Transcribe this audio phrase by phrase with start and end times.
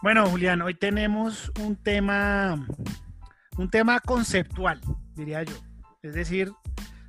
[0.00, 2.54] Bueno, Julián, hoy tenemos un tema,
[3.56, 4.80] un tema conceptual,
[5.16, 5.56] diría yo.
[6.02, 6.52] Es decir,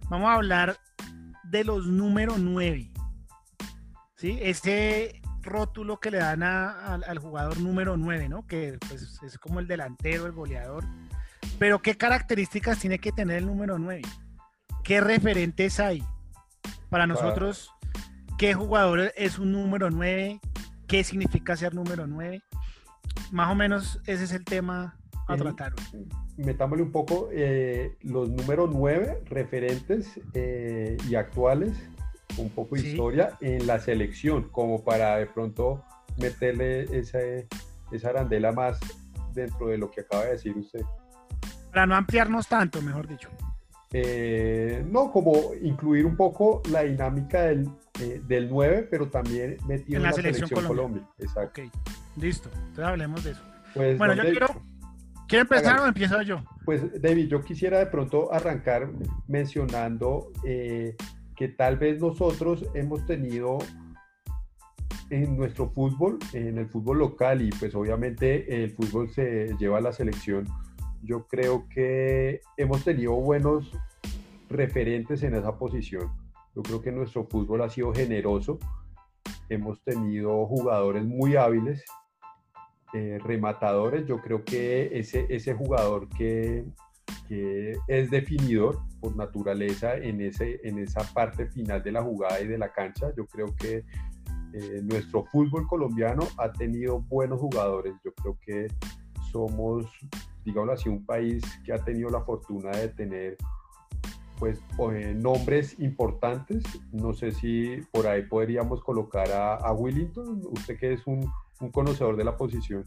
[0.09, 0.75] vamos a hablar
[1.43, 2.91] de los número 9.
[4.17, 4.39] ¿Sí?
[4.41, 8.47] Ese rótulo que le dan al jugador número 9, ¿no?
[8.47, 10.83] Que pues, es como el delantero, el goleador.
[11.59, 14.01] Pero ¿qué características tiene que tener el número 9?
[14.83, 16.03] ¿Qué referentes hay?
[16.89, 17.69] Para nosotros,
[18.39, 20.39] ¿qué jugador es un número 9?
[20.87, 22.41] ¿Qué significa ser número 9?
[23.31, 24.97] Más o menos ese es el tema
[25.27, 25.73] a tratar.
[26.37, 31.73] Metámosle un poco eh, los números 9 referentes eh, y actuales,
[32.37, 35.83] un poco de historia en la selección, como para de pronto
[36.17, 37.19] meterle esa,
[37.91, 38.79] esa arandela más
[39.33, 40.81] dentro de lo que acaba de decir usted.
[41.71, 43.29] Para no ampliarnos tanto, mejor dicho.
[43.91, 47.69] Eh, no, como incluir un poco la dinámica del,
[47.99, 51.07] eh, del 9, pero también metido en la, selección, Colombia.
[51.17, 51.61] Exacto.
[51.61, 51.71] Ok,
[52.15, 52.49] listo.
[52.53, 53.41] Entonces hablemos de eso.
[53.73, 54.47] Pues, bueno, yo quiero,
[55.27, 56.43] quiero empezar o empiezo yo.
[56.65, 58.89] Pues, David, yo quisiera de pronto arrancar
[59.27, 60.95] mencionando eh,
[61.35, 63.59] que tal vez nosotros hemos tenido
[65.09, 69.81] en nuestro fútbol, en el fútbol local y pues obviamente el fútbol se lleva a
[69.81, 70.45] la selección
[71.03, 73.71] yo creo que hemos tenido buenos
[74.49, 76.11] referentes en esa posición.
[76.55, 78.59] Yo creo que nuestro fútbol ha sido generoso.
[79.49, 81.83] Hemos tenido jugadores muy hábiles,
[82.93, 84.05] eh, rematadores.
[84.05, 86.65] Yo creo que ese, ese jugador que,
[87.87, 92.57] es definidor por naturaleza en, ese, en esa parte final de la jugada y de
[92.57, 93.83] la cancha, yo creo que
[94.53, 97.93] eh, nuestro fútbol colombiano ha tenido buenos jugadores.
[98.03, 98.67] Yo creo que
[99.31, 99.85] somos
[100.49, 103.37] digamos así, un país que ha tenido la fortuna de tener
[104.37, 104.59] pues
[104.93, 106.63] eh, nombres importantes.
[106.91, 111.71] No sé si por ahí podríamos colocar a, a Willington, usted que es un, un,
[111.71, 112.85] conocedor de la posición.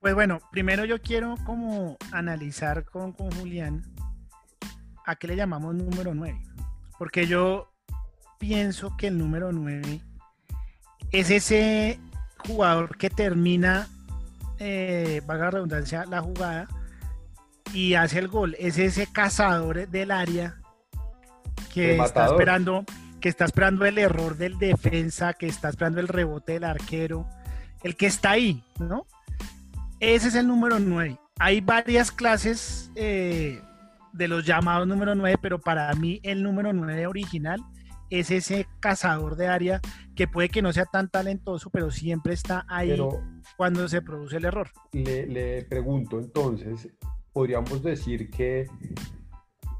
[0.00, 3.82] Pues bueno, primero yo quiero como analizar con, con Julián
[5.06, 6.40] a qué le llamamos número 9.
[6.98, 7.72] Porque yo
[8.38, 10.00] pienso que el número 9
[11.12, 12.00] es ese
[12.46, 13.88] jugador que termina
[14.64, 16.68] eh, valga la redundancia, la jugada
[17.72, 18.54] y hace el gol.
[18.60, 20.60] Es ese cazador del área
[21.72, 22.84] que está esperando
[23.20, 27.28] que está esperando el error del defensa, que está esperando el rebote del arquero,
[27.82, 29.06] el que está ahí, ¿no?
[30.00, 31.18] Ese es el número 9.
[31.38, 33.60] Hay varias clases eh,
[34.12, 37.60] de los llamados número 9, pero para mí el número 9 original
[38.10, 39.80] es ese cazador de área
[40.14, 42.94] que puede que no sea tan talentoso, pero siempre está ahí
[43.56, 44.70] cuando se produce el error.
[44.92, 46.90] Le, pregunto entonces,
[47.32, 48.66] podríamos decir que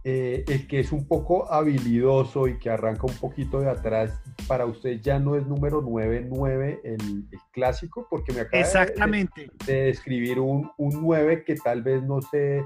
[0.05, 4.67] eh, el que es un poco habilidoso y que arranca un poquito de atrás, para
[4.67, 9.51] usted ya no es número 9-9 el, clásico, porque me acaba Exactamente.
[9.65, 12.63] De, describir un, un 9 que tal vez no se,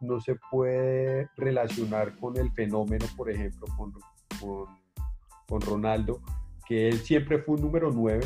[0.00, 3.94] no se puede relacionar con el fenómeno, por ejemplo, con,
[4.38, 4.80] con
[5.50, 6.22] con Ronaldo,
[6.64, 8.20] que él siempre fue un número 9,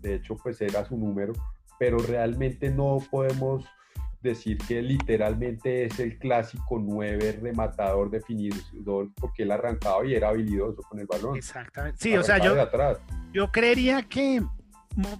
[0.00, 1.32] de hecho pues era su número,
[1.78, 3.64] pero realmente no podemos
[4.22, 10.82] decir que literalmente es el clásico 9 rematador definidor porque él arrancaba y era habilidoso
[10.82, 11.36] con el balón.
[11.36, 11.98] Exactamente.
[12.00, 12.54] Sí, o sea, yo,
[13.32, 14.42] yo creería que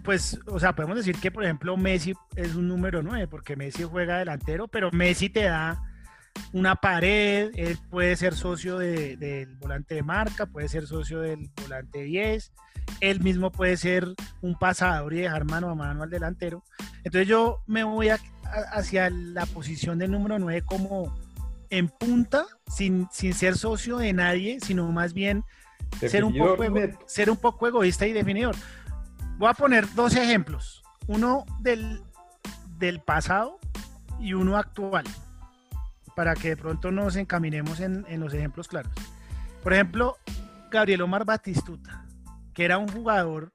[0.03, 3.85] pues, o sea, podemos decir que, por ejemplo, Messi es un número 9, porque Messi
[3.85, 5.83] juega delantero, pero Messi te da
[6.53, 12.03] una pared, él puede ser socio del volante de marca, puede ser socio del volante
[12.03, 12.53] 10,
[13.01, 14.07] él mismo puede ser
[14.43, 16.63] un pasador y dejar mano a mano al delantero.
[17.05, 18.09] Entonces yo me voy
[18.73, 21.15] hacia la posición del número 9 como
[21.71, 25.45] en punta, sin, sin ser socio de nadie, sino más bien
[26.01, 26.65] ser un, poco
[27.07, 28.55] ser un poco egoísta y definidor.
[29.39, 32.03] Voy a poner dos ejemplos, uno del,
[32.79, 33.59] del pasado
[34.19, 35.05] y uno actual
[36.17, 38.91] para que de pronto nos encaminemos en, los ejemplos claros.
[39.63, 40.17] Por ejemplo,
[40.71, 42.07] Gabriel Omar Batistuta,
[42.55, 43.53] que era un jugador,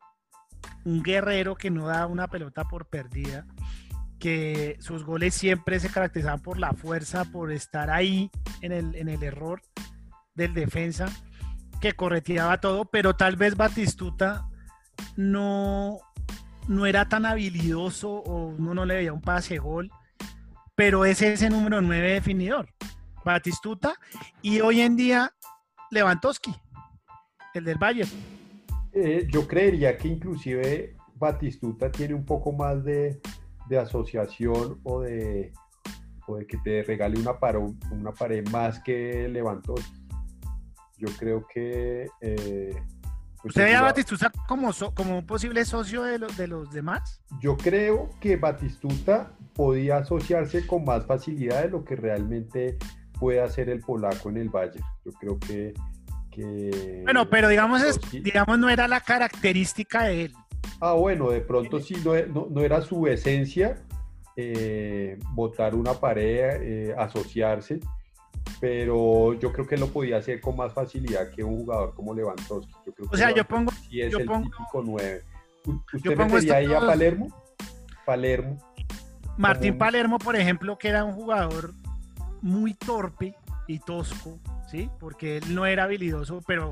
[0.86, 3.48] un guerrero que no daba una pelota por perdida,
[4.22, 8.32] que sus goles siempre se caracterizaban por la fuerza, por estar ahí
[8.62, 9.62] en el, en el error
[10.36, 11.08] del defensa,
[11.82, 14.48] que correteaba todo, pero tal vez Batistuta
[15.18, 15.98] no,
[16.70, 19.92] no era tan habilidoso o uno no le veía un pase gol
[20.82, 22.68] pero es ese número 9 definidor,
[23.24, 23.94] Batistuta,
[24.42, 25.32] y hoy en día
[25.92, 26.56] Lewandowski,
[27.54, 28.10] el del Bayern.
[28.92, 33.22] Eh, yo creería que inclusive Batistuta tiene un poco más de,
[33.80, 35.54] asociación o de,
[36.28, 37.32] de, que te regale una,
[37.92, 40.08] una pared más que Lewandowski.
[40.98, 42.76] Yo creo que eh,
[43.42, 47.24] Pues, ¿Usted veía a Batistuta como, como un posible socio de, de los demás?
[47.40, 52.78] Yo creo que Batistuta podía asociarse con más facilidad de lo que realmente
[53.20, 54.86] puede hacer el polaco en el Bayern.
[55.04, 55.74] Yo creo que...
[57.04, 60.34] bueno, pero digamos, es, digamos no era la característica de él.
[60.80, 63.78] Ah, bueno, de pronto sí, no, no, era su esencia
[64.36, 67.80] eh, votar una pared, eh, asociarse,
[68.60, 72.74] pero yo creo que lo podía hacer con más facilidad que un jugador como Lewandowski.
[72.86, 73.72] Yo creo o sea, yo pongo...
[73.72, 75.24] Sí es yo el pongo, típico 9.
[75.94, 77.28] ¿Usted metería ahí a Palermo?
[78.06, 78.58] Palermo.
[79.38, 81.74] Martín Palermo, por ejemplo, que era un jugador
[82.42, 83.36] muy torpe
[83.68, 84.90] y tosco, ¿sí?
[85.00, 86.72] Porque él no era habilidoso, pero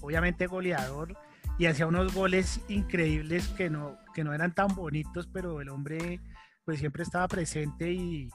[0.00, 1.16] obviamente goleador
[1.58, 6.20] y hacía unos goles increíbles que no, que no eran tan bonitos, pero el hombre
[6.64, 8.28] pues siempre estaba presente y,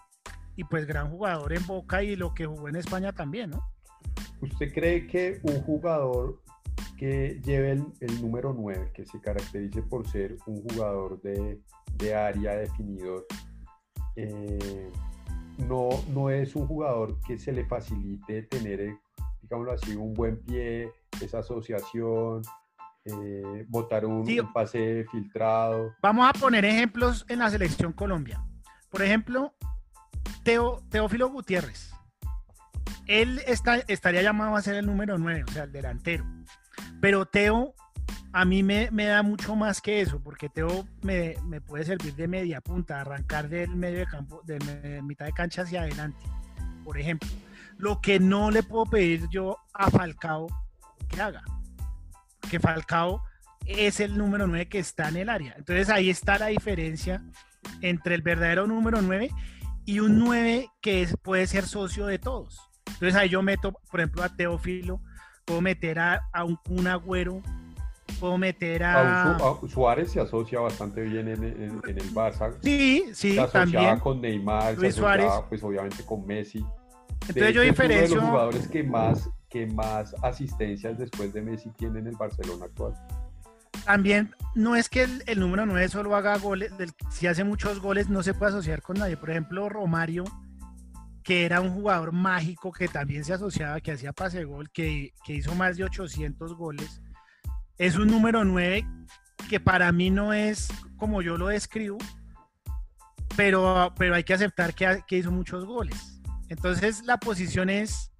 [0.70, 3.64] pues gran jugador en Boca y lo que jugó en España también, ¿no?
[4.42, 6.40] ¿Usted cree que un jugador
[6.98, 11.60] que lleve el, número 9, que se caracterice por ser un jugador de,
[11.98, 13.26] de área definidor,
[14.16, 14.92] eh,
[15.58, 18.98] no, no es un jugador que se le facilite tener, eh,
[19.42, 22.44] digámoslo así, un buen pie, esa asociación,
[23.06, 25.95] eh, botar un, pase filtrado.
[26.01, 28.44] Vamos a poner ejemplos en la selección Colombia.
[28.89, 29.53] Por ejemplo,
[30.44, 31.92] Teo, Teófilo Gutiérrez.
[33.07, 36.25] Él está, estaría llamado a ser el número 9, o sea, el delantero.
[37.00, 37.74] Pero Teo
[38.33, 42.62] a mí me, da mucho más que eso, porque Teo me, puede servir de media
[42.62, 46.24] punta, arrancar del medio de campo, de mitad de cancha hacia adelante,
[46.83, 47.30] por ejemplo.
[47.77, 50.48] Lo que no le puedo pedir yo a Falcao
[51.09, 51.44] que haga,
[52.51, 53.24] que Falcao
[53.65, 55.56] es el número 9 que está en el área.
[55.57, 57.24] Entonces ahí está la diferencia
[57.81, 59.30] entre el verdadero número 9
[59.86, 62.59] y un 9 que puede ser socio de todos.
[62.88, 65.01] Entonces ahí yo meto, por ejemplo, a Teófilo,
[65.45, 67.42] puedo meter a, a un, un agüero
[68.19, 69.38] puedo meter a...
[69.68, 72.53] Suárez se asocia bastante bien en, el Barça.
[72.62, 74.00] Sí, sí, se también.
[74.00, 75.31] con Neymar, Luis se Suárez.
[75.50, 76.63] pues obviamente con Messi.
[77.27, 78.18] Entonces yo diferencio...
[78.18, 82.15] Uno de los jugadores que más, que más asistencias después de Messi tiene en el
[82.15, 82.94] Barcelona actual.
[83.86, 86.71] También no es que el, número 9 solo haga goles,
[87.09, 89.18] si hace muchos goles no se puede asociar con nadie.
[89.18, 90.24] Por ejemplo, Romario,
[91.24, 95.33] que era un jugador mágico que también se asociaba, que hacía pase gol, que, que
[95.33, 97.01] hizo más de 800 goles
[97.81, 98.86] es un número 9
[99.50, 100.68] que para mí no es
[100.98, 101.98] como yo lo describo,
[103.36, 106.21] pero, pero hay que aceptar que, que hizo muchos goles.
[106.50, 108.11] Entonces la posición es,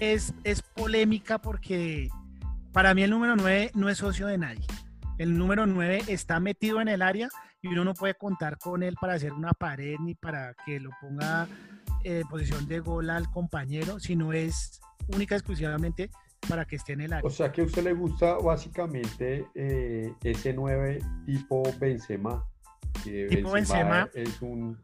[0.00, 2.08] es, es polémica porque
[2.72, 4.66] para mí el número 9 no es socio de nadie.
[5.18, 7.28] El número 9 está metido en el área
[7.62, 10.90] y uno no puede contar con él para hacer una pared ni para que lo
[11.00, 11.48] ponga
[12.04, 16.10] en posición de gol al compañero, sino es única exclusivamente
[16.48, 17.26] para que esté en el área.
[17.26, 22.44] O sea que a usted le gusta básicamente eh, ese 9 tipo Benzema.
[23.02, 24.78] tipo Benzema, es un,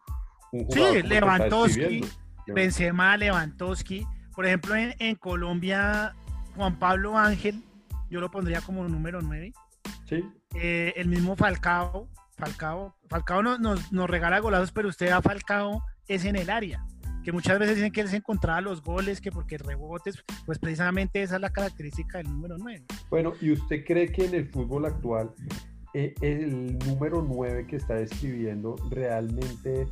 [0.68, 2.04] Sí, Lewandowski,
[2.46, 4.06] Benzema, Lewandowski.
[4.34, 6.14] Por ejemplo, en, Colombia,
[6.56, 7.62] Juan Pablo Ángel,
[8.10, 9.52] yo lo pondría como número 9.
[10.08, 10.24] Sí.
[10.54, 15.82] Eh, el mismo Falcao, Falcao, Falcao nos, nos, nos regala golazos, pero usted a Falcao
[16.08, 16.84] es en el área
[17.22, 21.22] que muchas veces dicen que él se encontraba los goles, que porque rebotes, pues precisamente
[21.22, 22.84] esa es la característica del número 9.
[23.10, 25.30] Bueno, ¿y usted cree que en el fútbol actual
[25.94, 29.86] eh, el número 9 que está describiendo realmente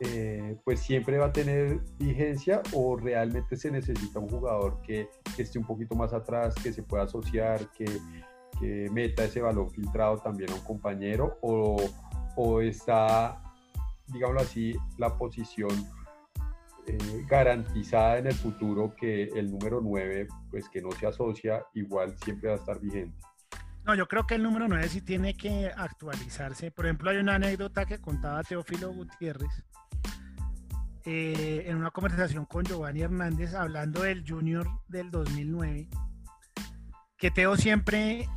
[0.00, 5.08] eh, pues siempre va a tener vigencia o realmente se necesita un jugador que,
[5.38, 7.86] esté un poquito más atrás, que se pueda asociar, que,
[8.58, 11.76] que meta ese balón filtrado también a un compañero o,
[12.36, 13.40] o está,
[14.08, 15.70] digámoslo así, la posición
[16.86, 22.14] eh, garantizada en el futuro que el número 9, pues que no se asocia, igual
[22.18, 23.16] siempre va a estar vigente.
[23.84, 26.70] No, yo creo que el número 9 sí tiene que actualizarse.
[26.70, 29.64] Por ejemplo, hay una anécdota que contaba Teófilo Gutiérrez
[31.04, 35.88] eh, en una conversación con Giovanni Hernández hablando del Junior del 2009,
[37.18, 38.28] que Teo siempre,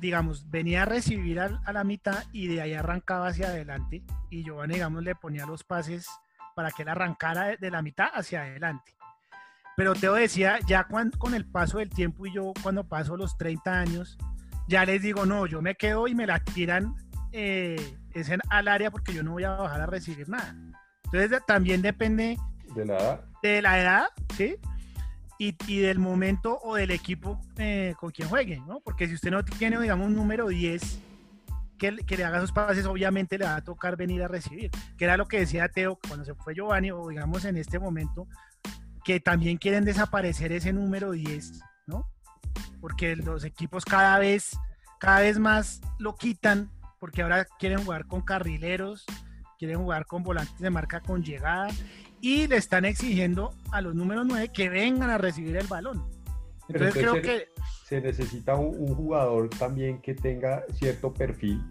[0.00, 4.74] digamos, venía a recibir a, la mitad y de ahí arrancaba hacia adelante y Giovanni,
[4.74, 6.06] digamos, le ponía los pases
[6.54, 8.94] para que él arrancara de la mitad hacia adelante.
[9.76, 13.78] Pero Teo decía, ya con el paso del tiempo y yo cuando paso los 30
[13.78, 14.18] años,
[14.66, 16.96] ya les digo, no, yo me quedo y me la tiran
[17.32, 20.54] eh, es al área porque yo no voy a bajar a recibir nada.
[21.12, 22.38] Entonces también depende
[22.74, 24.56] de la edad, de la edad ¿sí?
[25.38, 28.80] Y, y del momento o del equipo eh, con quien juegue, ¿no?
[28.80, 31.00] Porque si usted no tiene, digamos, un número 10
[31.78, 35.16] que, le haga sus pases, obviamente le va a tocar venir a recibir, que era
[35.16, 38.26] lo que decía Teo cuando se fue Giovanni, o digamos en este momento,
[39.04, 42.10] que también quieren desaparecer ese número 10, ¿no?
[42.80, 44.58] porque los equipos cada vez,
[44.98, 49.04] cada vez más lo quitan, porque ahora quieren jugar con carrileros,
[49.58, 51.68] quieren jugar con volantes de marca con llegada
[52.20, 56.04] y le están exigiendo a los números 9 que vengan a recibir el balón.
[56.68, 57.48] Entonces, creo que
[57.84, 61.62] se necesita un, jugador también que tenga cierto perfil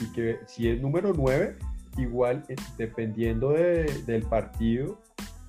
[0.00, 1.56] y que si es número 9,
[1.96, 5.00] igual eh, dependiendo del partido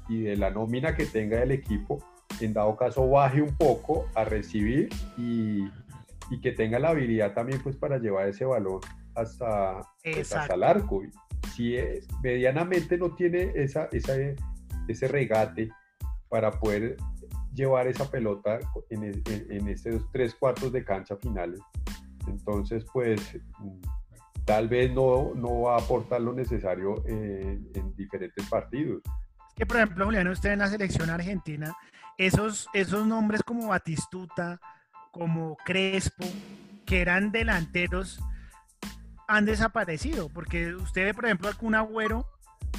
[0.09, 2.03] y de la nómina que tenga el equipo,
[2.39, 5.65] en dado caso baje un poco a recibir y,
[6.29, 8.79] y que tenga la habilidad también pues para llevar ese balón
[9.15, 11.03] hasta, pues, hasta el arco.
[11.55, 14.13] Si es, medianamente no tiene esa, esa,
[14.87, 15.69] ese regate
[16.29, 16.97] para poder
[17.53, 21.59] llevar esa pelota en, en, estos tres cuartos de cancha finales.
[22.27, 23.37] Entonces, pues
[24.45, 29.01] tal vez no, no va a aportar lo necesario en, en diferentes partidos.
[29.49, 31.75] Es que, por ejemplo, Julián, usted en la selección argentina,
[32.17, 34.59] esos, esos nombres como Batistuta,
[35.11, 36.25] como Crespo,
[36.85, 38.19] que eran delanteros,
[39.33, 42.27] han desaparecido, porque usted ve, por ejemplo, algún Agüero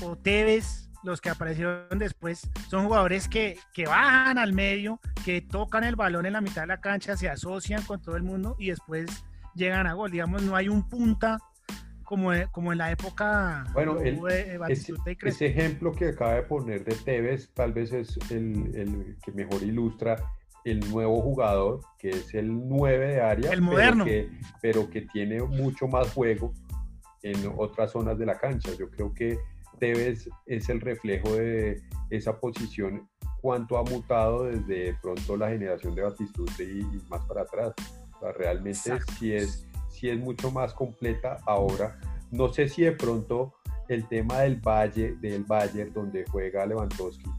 [0.02, 5.84] o Tevez, los que aparecieron después, son jugadores que, que bajan al medio, que tocan
[5.84, 8.68] el balón en la mitad de la cancha, se asocian con todo el mundo y
[8.68, 10.12] después llegan a gol.
[10.12, 11.38] Digamos, no hay un punta
[12.04, 14.20] como, como en la época bueno, el,
[14.68, 19.62] ese, ejemplo que acaba de poner de Tevez tal vez es el, el, que mejor
[19.62, 20.16] ilustra
[20.64, 24.04] el nuevo jugador, que es el 9 de área, el moderno.
[24.04, 26.52] Pero, que, pero que tiene mucho más juego
[27.23, 28.71] en otras zonas de la cancha.
[28.78, 29.38] Yo creo que
[29.78, 33.09] Tevez es el reflejo de esa posición,
[33.40, 37.73] cuánto ha mutado desde pronto la generación de Batistute y, más para atrás.
[38.38, 41.99] realmente sí es, sí es mucho más completa ahora.
[42.30, 43.54] No sé si de pronto
[43.88, 47.30] el tema del Valle, del Bayern, donde juega Lewandowski,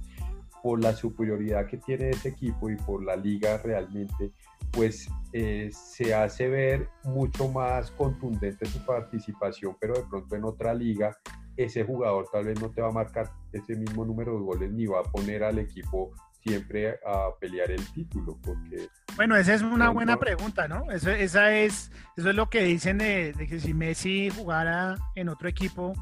[0.65, 4.31] por la superioridad que tiene ese equipo y por la liga realmente,
[4.71, 10.73] pues eh, se hace ver mucho más contundente su participación, pero de pronto en otra
[10.73, 11.15] liga
[11.55, 14.87] ese jugador tal vez no te va a marcar ese mismo número de goles ni
[14.87, 16.11] va a poner al equipo
[16.43, 21.55] siempre a pelear el título porque bueno esa es una buena pregunta no eso esa
[21.55, 25.93] es eso es lo que dicen de, que si Messi jugara en otro equipo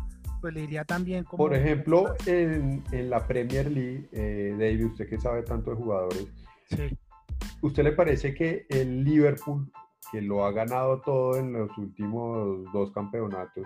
[0.44, 5.08] pues le iría también como por ejemplo en, en la Premier League eh, David usted
[5.08, 6.28] que sabe tanto de jugadores
[6.70, 6.98] sí.
[7.62, 9.72] usted le parece que el Liverpool
[10.12, 13.66] que lo ha ganado todo en los últimos dos campeonatos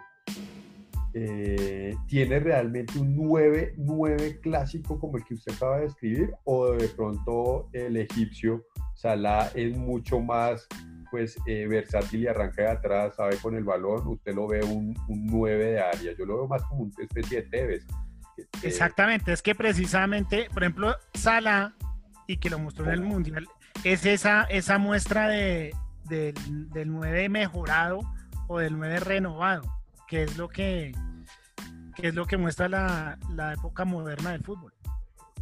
[1.15, 6.31] eh, ¿tiene realmente un 9-9 clásico como el que usted acaba de escribir?
[6.43, 10.67] ¿O de pronto el egipcio Salah es mucho más
[11.09, 14.95] pues eh, versátil y arranca de atrás, sabe con el balón, usted lo ve un,
[15.07, 17.85] 9 de área, yo lo veo más como una especie de Tevez.
[18.61, 21.73] Exactamente, es que precisamente, por ejemplo, Salah,
[22.27, 23.47] y que lo mostró en el Mundial,
[23.83, 25.73] es esa, esa muestra de,
[26.05, 26.35] del,
[26.71, 27.99] del 9 mejorado
[28.47, 29.63] o del 9 renovado,
[30.07, 30.93] que es lo que,
[31.95, 34.73] que es lo que muestra la, la, época moderna del fútbol.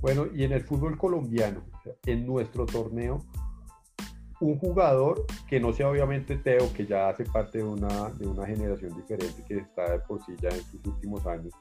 [0.02, 1.64] Bueno, y en el fútbol colombiano,
[2.06, 3.26] en nuestro torneo,
[4.40, 8.46] un jugador que no sea obviamente Teo, que ya hace parte de una, de una
[8.46, 11.54] generación diferente que está de por sí ya en sus últimos años,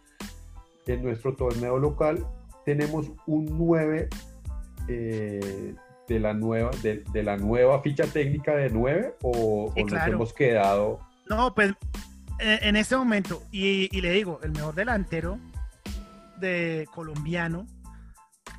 [0.86, 2.26] en nuestro torneo local
[2.64, 4.08] tenemos un 9
[4.88, 5.74] eh,
[6.08, 10.32] de, la nueva, de, de, la nueva ficha técnica de 9 o, o nos hemos
[10.32, 11.00] quedado...
[11.28, 11.72] No, pues
[12.38, 15.38] en este momento, y, le digo, el mejor delantero
[16.38, 17.66] de colombiano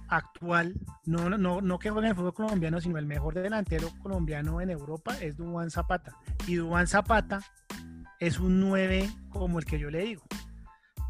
[0.09, 4.61] actual, no, no, no que juega en el fútbol colombiano, sino el mejor delantero colombiano
[4.61, 6.15] en Europa es Dubán Zapata.
[6.47, 7.41] Y Dubán Zapata
[8.19, 10.23] es un 9 como el que yo le digo.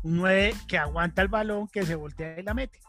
[0.04, 2.80] Un 9 que aguanta el balón, que se voltea y la mete.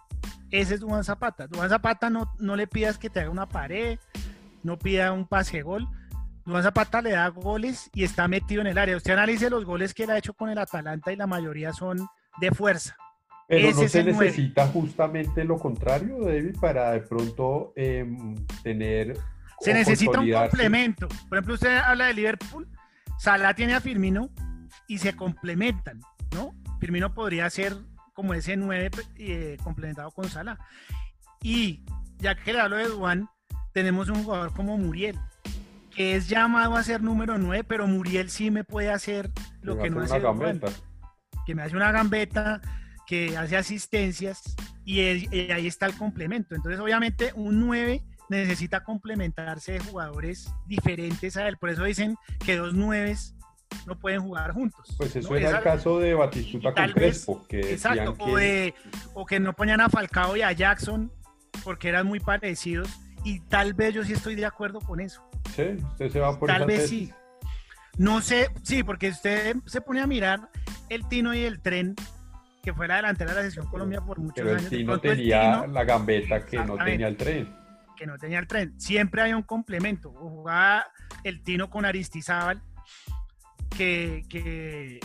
[0.50, 1.46] Ese es Dubán Zapata.
[1.46, 3.98] Dubán Zapata no, no le pidas que te haga una pared,
[4.62, 5.88] no pida un pase gol,
[6.46, 8.96] Duván Zapata le da goles y está metido en el área.
[8.96, 12.06] Usted analice los goles que él ha hecho con el Atalanta y la mayoría son
[12.40, 12.96] de fuerza.
[13.48, 19.16] Pero no se necesita justamente lo contrario, David, para de pronto em, tener.
[19.60, 21.08] Se necesita un complemento.
[21.28, 22.68] Por ejemplo, usted habla de Liverpool,
[23.18, 24.30] Salah tiene a Firmino
[24.88, 26.00] y se complementan,
[26.32, 26.54] ¿no?
[26.80, 27.76] Firmino podría ser
[28.12, 30.58] como ese 9 eh, complementado con Salah.
[31.40, 31.84] Y
[32.18, 33.28] ya que le hablo de Duan,
[33.72, 35.18] tenemos un jugador como Muriel,
[35.94, 39.88] que es llamado a ser número 9, pero Muriel sí me puede hacer lo que
[39.88, 40.68] no hace gambeta.
[41.46, 42.60] que me hace una gambeta,
[43.06, 46.54] que hace asistencias y, ahí está el complemento.
[46.54, 51.56] Entonces, obviamente, un 9 necesita complementarse de jugadores diferentes a él.
[51.56, 53.16] Por eso dicen que dos 9
[53.86, 54.94] no pueden jugar juntos.
[54.96, 57.46] Pues eso era el caso de Batistuta con Crespo.
[57.48, 58.74] Que exacto, O, de,
[59.14, 61.12] o que no ponían a Falcao y a Jackson
[61.64, 62.88] porque eran muy parecidos
[63.24, 65.22] Y tal vez yo sí estoy de acuerdo con eso.
[65.54, 67.12] Sí, usted se va por Tal vez sí.
[67.98, 70.50] No sé, sí, porque usted se pone a mirar
[70.90, 71.94] el Tino y el tren,
[72.66, 75.40] que fue la delantera de la sesión Colombia por muchos Pero el Tino el tenía
[75.62, 77.54] Tino- la gambeta que no tenía el tren.
[77.96, 78.74] que no tenía el tren.
[78.80, 80.10] Siempre había un complemento.
[80.10, 80.84] O jugaba
[81.22, 82.60] el Tino con Aristizábal,
[83.70, 84.98] que, que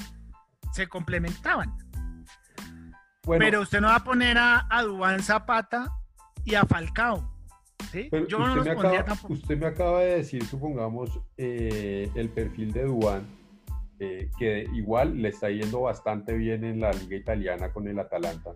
[0.74, 1.78] se complementaban.
[3.26, 5.92] Bueno, Pero usted no va a poner a, a Dubán Zapata
[6.44, 7.32] y a Falcao.
[7.92, 8.10] ¿sí?
[8.28, 9.34] Yo no los pondría acaba, tampoco.
[9.34, 13.22] usted me acaba de decir, supongamos, eh, el perfil de Duan,
[14.04, 18.52] eh, que igual le está yendo bastante bien en la liga italiana con el Atalanta.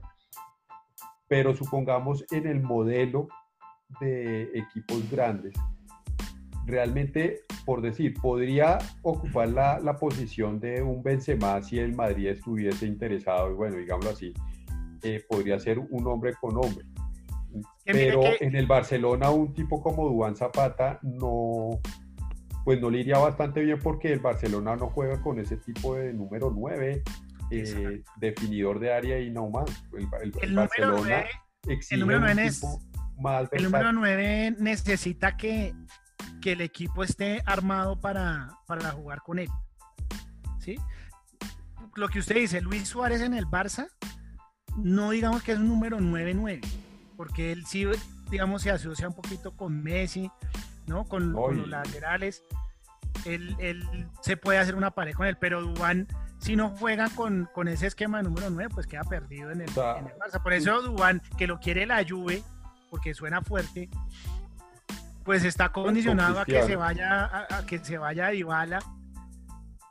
[1.28, 3.28] Pero supongamos en el modelo
[4.02, 5.54] de equipos grandes,
[6.66, 12.88] realmente, por decir, podría ocupar la, la posición de un Benzema si el Madrid estuviese
[12.88, 14.34] interesado, y bueno, digámoslo así,
[15.04, 16.86] eh, podría ser un hombre con hombre.
[17.86, 21.70] Pero que- en el Barcelona un tipo como Duván Zapata no,
[22.66, 26.12] pues no le iría bastante bien porque el Barcelona no juega con ese tipo de
[26.14, 27.04] número 9,
[27.52, 29.70] eh, definidor de área y no más.
[29.94, 31.30] El, el- el El número Barcelona 9
[31.68, 32.62] exige número un nueve es-
[33.20, 33.96] más El número versátil.
[34.00, 35.74] 9 necesita que,
[36.42, 39.48] que el equipo esté armado para, para jugar con él.
[40.60, 40.76] ¿Sí?
[41.96, 43.88] Lo que usted dice, Luis Suárez en el Barça,
[44.76, 46.60] no digamos que es un número 9-9,
[47.16, 47.86] porque él sí,
[48.30, 50.30] digamos, se asocia un poquito con Messi,
[50.88, 51.06] ¿no?
[51.06, 52.44] Con, los laterales.
[53.26, 56.08] Él, él se puede hacer una pared con él, pero Dubán,
[56.40, 59.70] si no juega con, con ese esquema de número 9, pues queda perdido en el,
[59.70, 60.42] O sea, en el Barça.
[60.44, 62.44] Por eso Dubán, que lo quiere la Juve,
[62.90, 63.90] porque suena fuerte,
[65.24, 68.80] pues está condicionado a que se vaya a, a que se vaya a Dybala.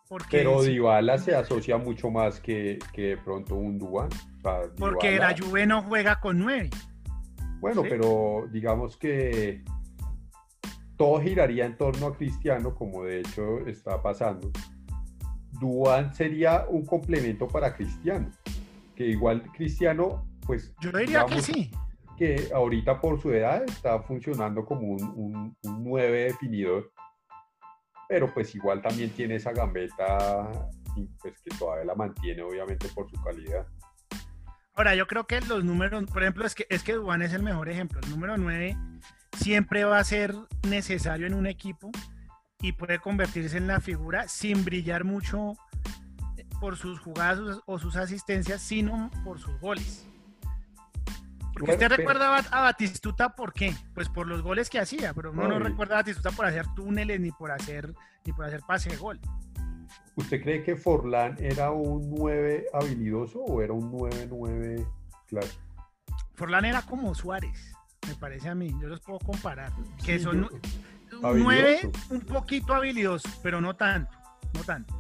[0.09, 3.83] Porque, Pero Dybala se asocia mucho más que, que de pronto un.
[3.83, 4.09] O
[4.43, 6.71] sea, porque la Juve no juega con 9.
[7.59, 7.89] Bueno, ¿sí?
[7.91, 9.65] pero digamos que
[10.97, 14.51] todo giraría en torno a Cristiano, como de hecho está pasando.
[15.61, 18.31] Duan sería un complemento para Cristiano,
[18.95, 21.71] que igual Cristiano, pues Yo diría que sí.
[22.17, 26.93] que ahorita por su edad está funcionando como un, un, un 9 definidor,
[28.09, 30.51] pero pues igual también tiene esa gambeta
[30.97, 33.67] y pues que todavía la mantiene obviamente por su calidad.
[34.77, 37.45] Ahora, yo creo que los números, por ejemplo, es que, es que Dubán es el
[37.45, 38.01] mejor ejemplo.
[38.03, 38.77] El número 9
[39.37, 40.35] siempre va a ser
[40.69, 41.91] necesario en un equipo
[42.61, 45.55] y puede convertirse en la figura sin brillar mucho
[46.61, 50.07] por sus jugadas o sus asistencias, sino por sus goles.
[51.53, 53.75] Porque Bueno, usted pero- recuerda a Bat- a Batistuta por qué?
[53.95, 55.63] Pues por los goles que hacía, pero uno no Ay.
[55.63, 57.95] recuerda a Batistuta por hacer túneles ni por hacer
[58.25, 59.21] ni por hacer pase de gol.
[60.17, 64.87] ¿Usted cree que Forlán era un 9 habilidoso o era un 9-9
[65.27, 65.63] clásico?
[66.35, 67.73] Forlán era como Suárez,
[68.07, 68.75] me parece a mí.
[68.81, 69.73] Yo los puedo comparar.
[70.05, 70.49] Que Sí, son yo-
[71.19, 71.45] un habilidoso.
[71.45, 74.17] 9 un poquito habilidoso, pero no tanto,
[74.55, 74.95] no tanto.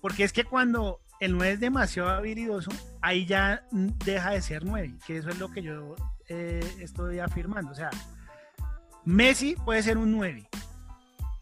[0.00, 2.70] Porque es que cuando el 9 es demasiado habilidoso,
[3.02, 3.64] ahí ya
[4.04, 5.96] deja de ser 9, que eso es lo que yo
[6.28, 7.72] eh, estoy afirmando.
[7.72, 7.90] O sea,
[9.04, 10.48] Messi puede ser un 9,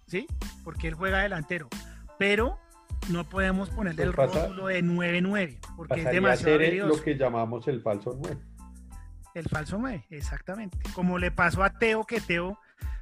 [0.07, 0.27] ¿sí?
[0.63, 1.69] Porque él juega delantero,
[2.19, 2.59] pero
[3.11, 6.97] no podemos ponerle el pasa- rótulo de 9-9, porque es Pasaría a demasiado ser habilidoso.
[6.97, 8.39] lo que llamamos el falso 9.
[9.37, 10.79] El falso 9, exactamente.
[10.95, 12.59] Como le pasó a Teo, que Teo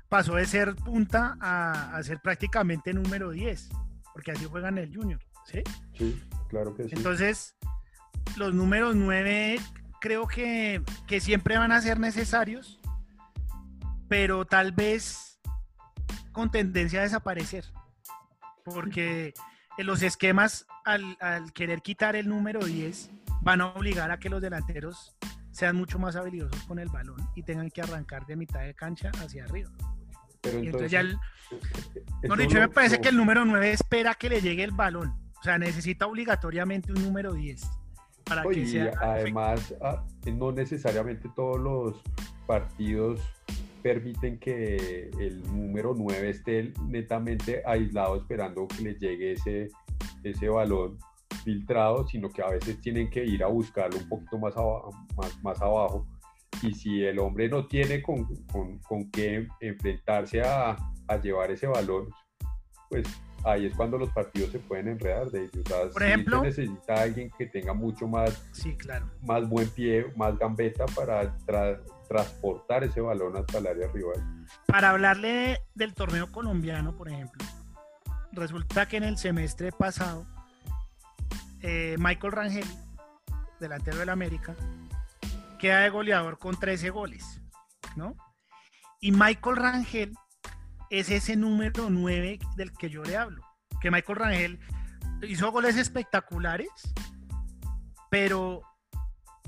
[0.09, 3.71] pasó de ser punta a, a ser prácticamente número 10,
[4.13, 5.63] porque así juegan el Junior, ¿sí?
[5.97, 6.91] Sí, claro que sí.
[6.97, 7.55] Entonces,
[8.37, 9.61] los números 9
[10.01, 12.81] creo que, que siempre van a ser necesarios,
[14.09, 15.41] pero tal vez
[16.33, 17.65] con tendencia a desaparecer,
[18.65, 19.35] porque
[19.79, 23.09] en los esquemas, al, al querer quitar el número 10,
[23.41, 25.17] van a obligar a que los delanteros
[25.55, 29.11] sean mucho más habilidosos con el balón y tengan que arrancar de mitad de cancha
[29.25, 29.71] hacia arriba.
[30.41, 33.71] Pero Y entonces, entonces ya el, no dicho, lo- me parece que el número 9
[33.71, 35.15] espera que le llegue el balón.
[35.39, 37.63] O sea, necesita obligatoriamente un número 10
[38.25, 38.93] para que sea.
[39.01, 42.03] además, ah, no necesariamente todos los
[42.47, 43.21] partidos
[43.83, 49.69] permiten que el número 9 esté netamente aislado esperando que le llegue ese,
[50.25, 50.99] ese balón
[51.45, 55.43] filtrado, sino que a veces tienen que ir a buscarlo un poquito más, aba- más,
[55.45, 56.07] más abajo.
[56.63, 60.77] Y si el hombre no tiene con, con, con qué enfrentarse a,
[61.09, 62.09] a llevar ese balón,
[62.89, 63.07] pues
[63.45, 65.31] ahí es cuando los partidos se pueden enredar.
[65.31, 69.11] De, o sea, Por sí ejemplo- se necesita alguien que tenga mucho más Sí, claro.
[69.23, 74.47] más buen pie, más gambeta para tra- transportar ese balón hasta el área rival.
[74.67, 77.45] Para hablarle del torneo colombiano, por ejemplo,
[78.33, 80.25] resulta que en el semestre pasado,
[81.67, 82.67] eh, Michael Rangel,
[83.59, 84.55] delantero del América,
[85.59, 87.41] queda de goleador con 13 goles,
[87.97, 88.15] ¿no?
[89.01, 90.13] Y Michael Rangel
[90.91, 93.43] es ese número 9 del que yo le hablo.
[93.81, 94.61] Que Michael Rangel
[95.23, 96.69] hizo goles espectaculares,
[98.11, 98.61] pero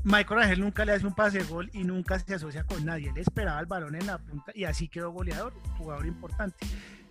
[0.02, 3.11] Michael Rangel nunca le hace un pase de gol y nunca se asocia con nadie.
[3.11, 6.66] Él esperaba el balón en la punta y así quedó goleador, jugador importante.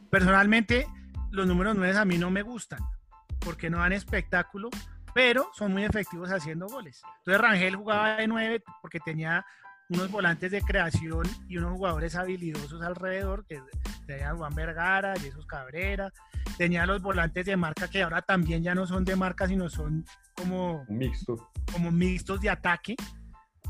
[0.09, 0.87] Personalmente,
[1.29, 2.79] los números 9 a mí no me gustan
[3.39, 4.71] porque no dan espectáculo,
[5.15, 7.01] pero son muy efectivos haciendo goles.
[7.19, 9.45] Entonces Rangel jugaba de 9 porque tenía
[9.87, 13.61] unos volantes de creación y unos jugadores habilidosos alrededor, que
[14.05, 16.11] tenía Juan Vergara, Jesús Cabrera,
[16.57, 20.03] tenía los volantes de marca que ahora también ya no son de marca, sino son
[20.35, 21.39] como mixtos,
[21.71, 22.97] como mixtos de ataque.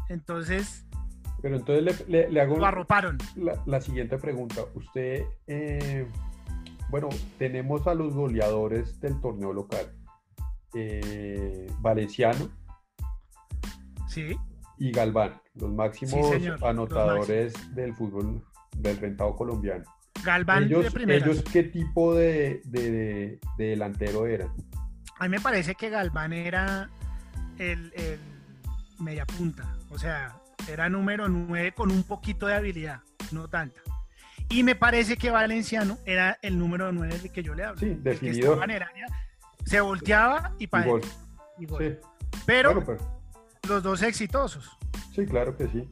[0.10, 0.84] Entonces,
[1.44, 3.20] pero entonces le, hago lo arroparon.
[3.68, 4.62] La, siguiente pregunta.
[4.74, 6.08] Usted, eh,
[6.90, 9.95] bueno, tenemos a los goleadores del torneo local.
[10.76, 12.50] Eh, Valenciano.
[14.08, 14.36] Sí
[14.78, 18.44] y Galván, los máximos anotadores del fútbol
[18.78, 19.86] del rentado colombiano.
[20.24, 24.50] Galván ellos, de ¿Ellos qué tipo de, de, delantero eran?
[25.20, 26.90] A mí me parece que Galván era
[27.58, 28.20] el, el
[29.00, 33.82] media punta, o sea, era número 9 con un poquito de habilidad, no tanta.
[34.50, 37.80] Y me parece que Valenciano era el número 9 del que yo le hablo.
[37.80, 38.60] Sí, definido.
[39.66, 40.86] Se volteaba y para
[42.46, 42.98] Pero, pero
[43.68, 44.78] los dos exitosos.
[45.14, 45.90] Sí, claro que sí.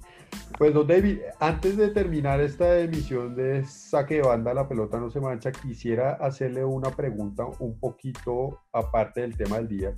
[0.58, 5.10] Pues, don David, antes de terminar esta emisión de saque de banda, la pelota no
[5.10, 9.96] se mancha, quisiera hacerle una pregunta un poquito aparte del tema del día.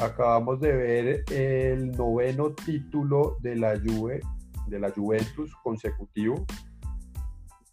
[0.00, 4.20] Acabamos de ver el noveno título de la Juve,
[4.66, 6.46] de la Juventus consecutivo.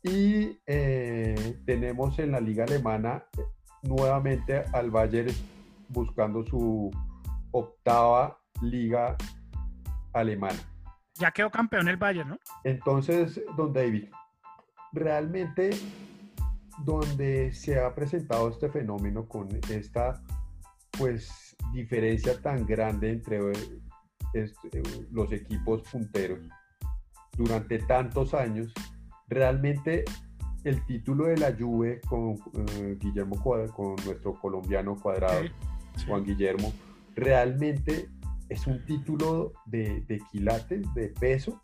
[0.03, 3.23] Y eh, tenemos en la liga alemana
[3.83, 5.33] nuevamente al Bayern
[5.89, 6.91] buscando su
[7.51, 9.15] octava liga
[10.13, 10.59] alemana.
[11.15, 12.39] Ya quedó campeón el Bayern, ¿no?
[12.63, 14.05] Entonces, don David,
[14.93, 15.71] realmente
[16.79, 20.21] donde se ha presentado este fenómeno con esta
[20.97, 23.39] pues diferencia tan grande entre
[24.33, 26.39] eh, los equipos punteros
[27.37, 28.73] durante tantos años,
[29.27, 30.03] realmente
[30.63, 35.41] el título de la Juve con eh, Guillermo Cuadrado, con nuestro colombiano cuadrado,
[36.05, 36.71] Juan Guillermo,
[37.15, 38.09] realmente
[38.49, 41.61] es un título de, de, quilates, de peso,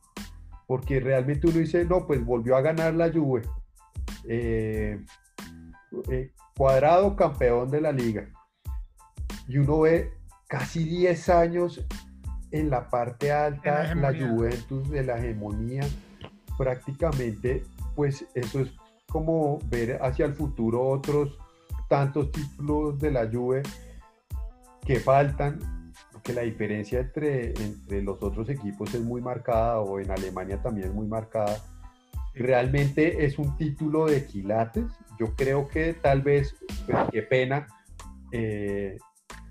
[0.66, 3.44] porque realmente uno dice, no, pues volvió a ganar la Juve.
[4.24, 5.00] Eh,
[6.10, 8.30] eh, cuadrado campeón de la liga.
[9.48, 10.12] Y uno ve
[10.48, 11.86] casi 10 años
[12.52, 15.88] en la parte alta, la, la Juventus de la hegemonía,
[16.58, 17.64] prácticamente,
[17.96, 18.72] pues eso es
[19.18, 21.40] como ver hacia el futuro otros
[21.90, 23.64] tantos títulos de la Juve
[24.86, 25.92] que faltan
[26.24, 30.90] que la diferencia entre, entre los otros equipos es muy marcada o en Alemania también
[30.90, 31.58] es muy marcada.
[32.36, 34.86] Realmente es un título de quilates.
[35.18, 37.66] Yo creo que tal vez, pues qué pena,
[38.32, 39.00] eh,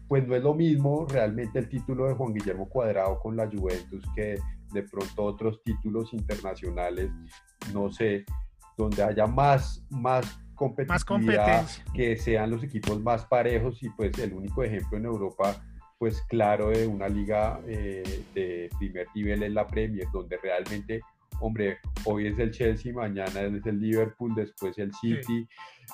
[0.07, 4.05] pues no es lo mismo realmente el título de Juan Guillermo Cuadrado con la Juventus
[4.15, 4.39] que
[4.73, 7.11] de pronto otros títulos internacionales,
[7.73, 8.25] no sé,
[8.77, 14.33] donde haya más, más competitividad, más que sean los equipos más parejos y pues el
[14.33, 15.57] único ejemplo en Europa
[15.99, 21.01] pues claro de una liga eh, de primer nivel en la Premier, donde realmente,
[21.41, 25.49] hombre, hoy es el Chelsea, mañana es el Liverpool, después el City,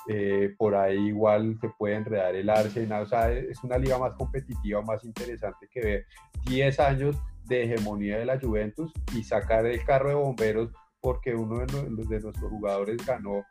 [0.09, 4.13] eh, por ahí igual se puede enredar el Arsenal, o sea, es una liga más
[4.15, 6.05] competitiva, más interesante que ver
[6.45, 7.15] 10 años
[7.45, 10.71] de hegemonía de la Juventus y sacar el carro de bomberos
[11.03, 13.45] porque uno de, de nuestros jugadores ganó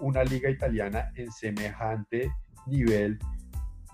[0.00, 2.30] una liga italiana en semejante
[2.66, 3.18] nivel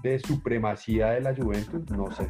[0.03, 2.25] de supremacía de la Juventus, no sé.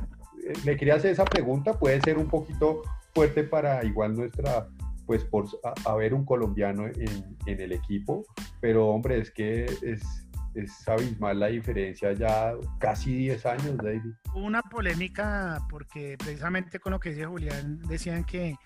[0.46, 2.82] Eh, le quería hacer esa pregunta, puede ser un poquito
[3.14, 4.68] fuerte para igual nuestra,
[5.06, 5.46] pues por
[5.86, 8.26] haber un colombiano en, en, el equipo,
[8.60, 14.12] pero hombre, es que es, es abismal la diferencia ya casi 10 años, David.
[14.34, 18.56] Hubo una polémica porque precisamente con lo que decía Julián, decían que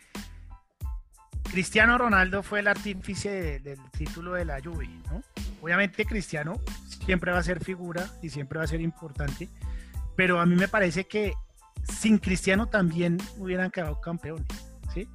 [1.51, 5.23] Cristiano Ronaldo fue el artífice del título de la Juve, ¿no?
[5.61, 6.61] Obviamente Cristiano
[7.05, 9.49] siempre va a ser figura y siempre va a ser importante,
[10.17, 11.35] pero a mí me parece que
[11.83, 14.47] sin Cristiano también hubieran quedado campeones,
[14.95, 15.09] ¿sí?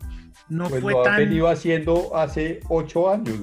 [0.49, 1.17] No pues fue lo tan...
[1.17, 3.39] venido haciendo hace ocho años.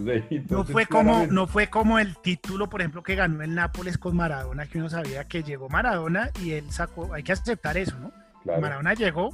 [0.49, 4.15] no, fue como, no fue como el título, por ejemplo, que ganó el Nápoles con
[4.15, 8.13] Maradona, que uno sabía que llegó Maradona y él sacó, hay que aceptar eso, ¿no?
[8.45, 9.31] Maradona llegó,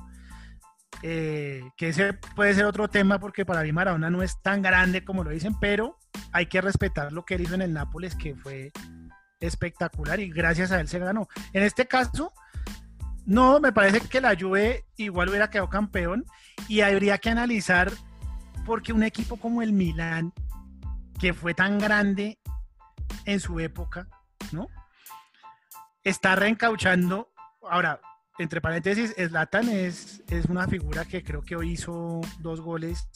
[1.02, 5.04] eh, que ese puede ser otro tema porque para mí Maradona no es tan grande
[5.04, 5.96] como lo dicen, pero
[6.32, 8.72] hay que respetar lo que él hizo en el Nápoles, que fue
[9.40, 11.28] espectacular y gracias a él se ganó.
[11.52, 12.32] En este caso,
[13.24, 16.24] no, me parece que la Juve igual hubiera quedado campeón
[16.66, 17.92] y habría que analizar
[18.66, 20.32] porque un equipo como el Milán,
[21.20, 22.38] que fue tan grande
[23.24, 24.08] en su época,
[24.52, 24.68] ¿no?
[26.02, 27.30] Está reencauchando.
[27.62, 28.00] Ahora,
[28.38, 33.08] entre paréntesis, Zlatan es, es una figura que creo que hoy hizo dos goles.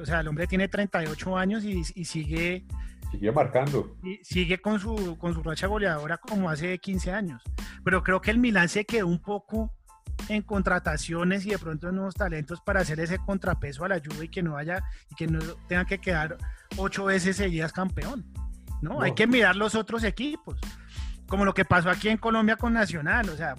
[0.00, 2.64] O sea, el hombre tiene 38 años y, sigue.
[3.10, 3.96] Sigue marcando.
[4.02, 7.42] Y sigue con su, con su racha goleadora como hace 15 años.
[7.84, 9.72] Pero creo que el Milán se quedó un poco
[10.28, 14.24] en contrataciones y de pronto en nuevos talentos para hacer ese contrapeso a la lluvia
[14.24, 16.36] y que no vaya y que no tenga que quedar
[16.76, 18.26] ocho veces seguidas campeón.
[18.80, 19.00] ¿no?
[19.00, 20.58] Hay que mirar los otros equipos,
[21.26, 23.54] como lo que pasó aquí en Colombia con Nacional, o sea,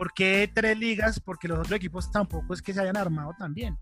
[0.00, 1.20] ¿por qué tres ligas?
[1.20, 3.76] Porque los otros equipos tampoco es que se hayan armado también.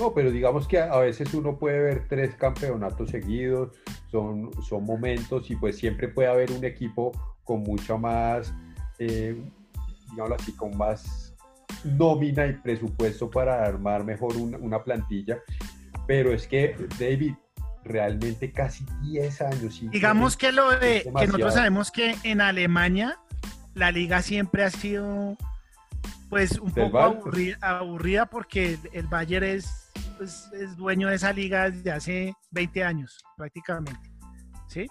[0.00, 3.76] No, pero digamos que a veces uno puede ver tres campeonatos seguidos,
[4.10, 7.12] son, son momentos y pues siempre puede haber un equipo
[7.44, 8.52] con mucha más,
[8.98, 9.40] eh,
[10.10, 11.36] digámoslo así, con más
[11.84, 15.38] nómina y presupuesto para armar mejor una, una plantilla.
[16.04, 17.34] Pero es que, David,
[17.84, 19.80] realmente casi 10 años.
[19.92, 23.20] Digamos que lo de que nosotros sabemos que en Alemania
[23.74, 25.36] la liga siempre ha sido
[26.30, 26.98] pues un poco
[27.60, 33.22] aburrida, porque el, Bayern es, pues, es dueño de esa liga desde hace 20 años
[33.36, 34.00] prácticamente.
[34.68, 34.86] ¿sí?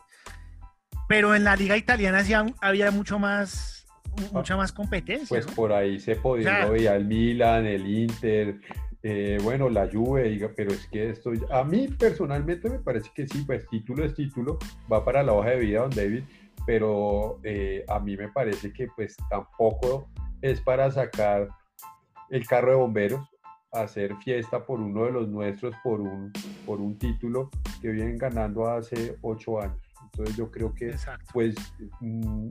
[1.07, 3.79] Pero en la liga italiana sí había mucho más
[4.33, 5.27] mucha más competencia.
[5.29, 8.59] Pues por ahí se podía, ver el Milan, el Inter,
[9.01, 13.43] eh, bueno, la Juve, pero es que esto, a mí personalmente me parece que sí,
[13.45, 14.59] pues título es título,
[14.91, 16.23] va para la hoja de vida, don David,
[16.69, 20.07] pero eh, a mí me parece que pues tampoco
[20.39, 21.49] es para sacar
[22.29, 23.27] el carro de bomberos,
[23.71, 26.31] hacer fiesta por uno de los nuestros, por un,
[26.67, 27.49] por un título
[27.81, 29.81] que vienen ganando hace ocho años.
[30.03, 30.95] Entonces yo creo que
[31.33, 31.55] pues
[32.01, 32.49] mm,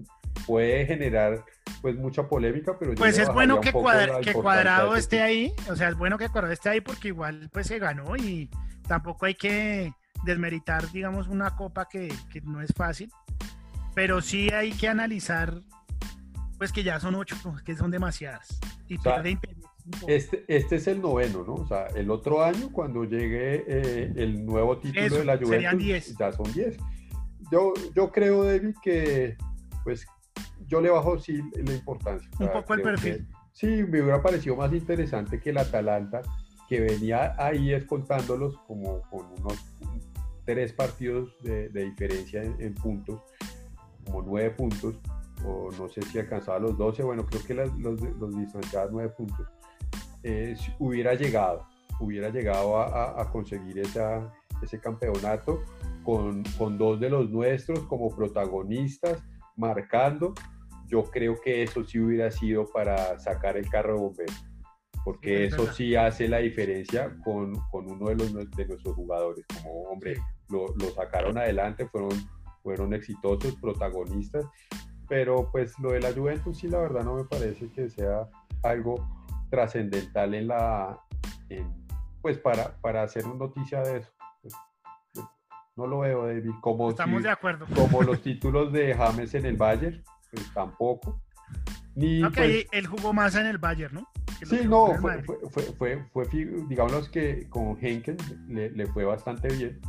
[0.48, 1.44] puede generar
[1.80, 3.72] pues mucha polémica, pero pues es bueno que,
[4.20, 7.68] que Cuadrado esté ahí, o sea, es bueno que Cuadrado esté ahí porque igual pues
[7.68, 8.50] se ganó y
[8.88, 9.92] tampoco hay que
[10.24, 13.12] desmeritar, digamos, una copa que, que no es fácil,
[13.94, 15.60] pero sí hay que analizar
[16.58, 18.98] pues que ya son ocho, que son demasiadas y
[20.06, 21.54] este, este es el noveno, ¿no?
[21.54, 26.32] O sea, el otro año, cuando llegue eh, el nuevo título de la Juventus, ya
[26.32, 26.76] son diez.
[27.50, 29.36] Yo, yo creo, David, que
[29.84, 30.06] pues
[30.66, 32.28] yo le bajo sí la importancia.
[32.38, 33.26] Un poco el perfil.
[33.52, 36.20] sí, me hubiera parecido más interesante que el Atalanta,
[36.68, 39.54] que venía ahí escoltándolos como con unos
[40.44, 43.22] tres partidos de, diferencia en, puntos,
[44.08, 44.98] como nueve puntos,
[45.44, 49.46] o no sé si alcanzaba los doce, bueno, creo que los, los distanciaban nueve puntos.
[50.22, 51.66] Eh, hubiera llegado,
[52.00, 55.62] hubiera llegado a, a conseguir esa, ese campeonato
[56.02, 59.22] con, con dos de los nuestros como protagonistas,
[59.56, 60.34] marcando
[60.88, 64.44] yo creo que eso sí hubiera sido para sacar el carro de bomberos,
[65.04, 69.82] porque eso sí hace la diferencia con, con, uno de, los, de nuestros jugadores, como
[69.82, 70.16] hombre,
[70.48, 72.10] lo, lo, sacaron adelante, fueron,
[72.62, 74.46] fueron exitosos, protagonistas,
[75.08, 78.28] pero pues lo de la Juventus sí la verdad no me parece que sea
[78.62, 78.96] algo
[79.50, 80.98] trascendental en la,
[82.20, 84.12] pues para, para hacer una noticia de eso.
[84.42, 84.54] Pues,
[85.76, 87.66] no lo veo, David, como, Estamos de acuerdo.
[87.74, 91.20] como los títulos de James en el Bayern, pues tampoco.
[91.94, 94.08] Ni, pues, él jugó más en el Bayern, ¿no?
[94.44, 95.22] Sí, no, fue,
[95.76, 96.28] fue, fue,
[96.68, 98.16] digamos que con Henken
[98.48, 99.80] le, le, fue bastante bien,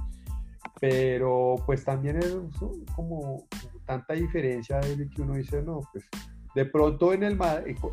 [0.79, 2.37] pero pues también es
[2.95, 3.47] como
[3.85, 6.05] tanta diferencia de que uno dice, no, pues
[6.55, 7.37] de pronto en, el,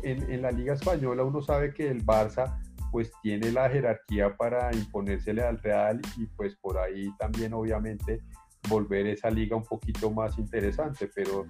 [0.03, 2.59] en, en la Liga Española uno sabe que el Barça
[2.91, 8.21] pues tiene la jerarquía para imponérsele al Real y pues por ahí también obviamente
[8.69, 11.45] volver esa liga un poquito más interesante, pero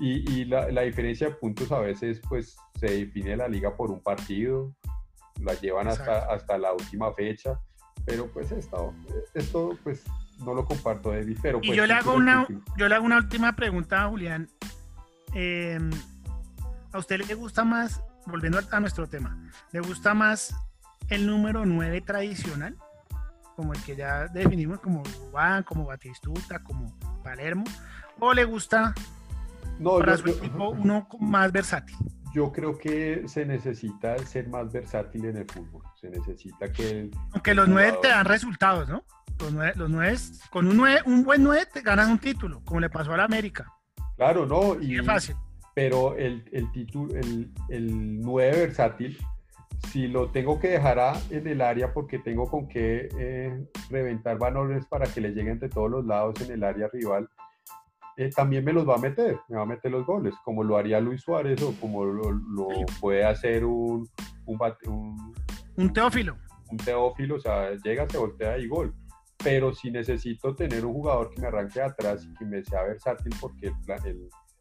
[0.00, 4.00] y, la, la, diferencia de puntos a veces pues se define la liga por un
[4.00, 4.72] partido,
[5.40, 7.60] la llevan hasta, hasta la última fecha,
[8.04, 8.94] pero pues esto,
[9.34, 10.04] esto pues
[10.44, 12.46] no lo comparto David, pero pues, y yo le hago una
[12.76, 14.48] yo le hago una última pregunta a Julián.
[15.34, 15.90] Em,
[16.92, 19.38] ¿A usted le gusta más, volviendo a nuestro tema,
[19.72, 20.54] le gusta más
[21.10, 22.76] el número 9 tradicional,
[23.56, 27.64] como el que ya definimos como Juan, como Batistuta, como Palermo,
[28.18, 28.94] o le gusta
[29.78, 31.96] no, para su equipo uno más versátil.
[32.32, 35.82] Yo creo que se necesita ser más versátil en el fútbol.
[36.00, 37.10] Se necesita que.
[37.32, 39.02] Aunque los nueve te dan resultados, ¿no?
[39.40, 40.16] Los nueve, los nueve
[40.50, 43.24] con un, nueve, un buen nueve te ganas un título, como le pasó a la
[43.24, 43.72] América.
[44.16, 44.80] Claro, no.
[44.80, 45.36] Y, es fácil.
[45.74, 49.16] Pero el, el título, el, el nueve versátil,
[49.86, 50.98] si lo tengo que dejar
[51.30, 55.68] en el área porque tengo con qué eh, reventar valores para que le lleguen de
[55.68, 57.28] todos los lados en el área rival,
[58.16, 60.76] eh, también me los va a meter, me va a meter los goles, como lo
[60.76, 62.68] haría Luis Suárez o como lo,
[63.00, 64.08] puede hacer un,
[64.46, 64.58] un,
[65.76, 66.36] un, Teófilo.
[66.70, 68.92] un teófilo, o sea, llega, se voltea y gol.
[69.42, 73.32] Pero si necesito tener un jugador que me arranque atrás y que me sea versátil,
[73.40, 73.72] porque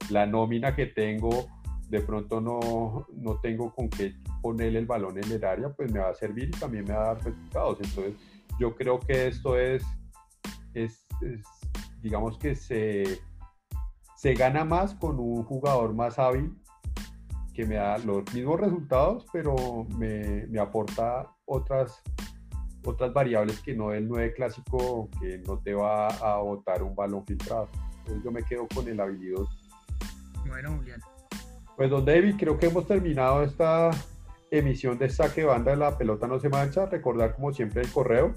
[0.10, 1.48] la nómina que tengo,
[1.90, 6.00] de pronto no, no tengo con qué ponerle el balón en el área, pues me
[6.00, 7.80] va a servir y también me va a dar resultados.
[7.82, 8.14] Entonces,
[8.60, 9.84] yo creo que esto es,
[10.74, 11.08] es,
[12.02, 13.20] digamos que se,
[14.16, 16.56] se gana más con un jugador más hábil
[17.54, 19.56] que me da los mismos resultados, pero
[19.98, 22.04] me, me aporta otras,
[22.88, 27.26] otras variables que no el 9 clásico que no te va a botar un balón
[27.26, 27.68] filtrado.
[28.00, 29.52] Entonces yo me quedo con el habilidoso.
[30.48, 31.02] Bueno, Julián.
[31.76, 33.92] Pues don David, creo que hemos terminado esta
[34.50, 36.86] emisión de Saque Banda de la Pelota No Se Mancha.
[36.86, 38.34] Recordar como siempre el correo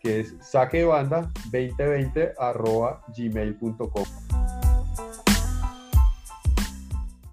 [0.00, 4.27] que es saquebanda2020 arroba gmail.com.